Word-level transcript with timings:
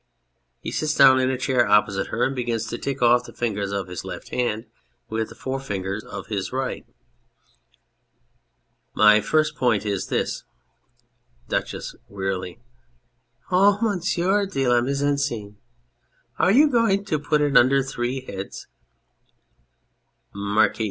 (He 0.61 0.71
sits 0.71 0.95
down 0.95 1.19
in 1.19 1.29
a 1.29 1.37
chair 1.37 1.67
opposite 1.67 2.07
her 2.07 2.23
and 2.25 2.35
begins 2.35 2.65
to 2.69 2.79
tick 2.79 3.03
off 3.03 3.23
the 3.25 3.31
^fingers 3.33 3.71
of 3.71 3.87
his 3.87 4.03
left 4.03 4.29
hand 4.29 4.65
with 5.09 5.29
the 5.29 5.35
forefinger 5.35 5.99
of 6.07 6.25
his 6.25 6.51
right.') 6.51 6.87
My 8.95 9.21
first 9.21 9.55
point 9.55 9.85
is 9.85 10.07
this 10.07 10.43
DUCHESS 11.49 11.93
(wearily). 12.09 12.59
Oh, 13.51 13.77
Monsieur 13.79 14.47
de 14.47 14.67
la 14.67 14.81
Mise 14.81 15.03
en 15.03 15.19
Scene, 15.19 15.57
are 16.39 16.49
you 16.51 16.67
going 16.67 17.05
to 17.05 17.19
put 17.19 17.39
it 17.41 17.55
under 17.55 17.83
three 17.83 18.21
heads? 18.21 18.65
MARQUIS. 20.33 20.79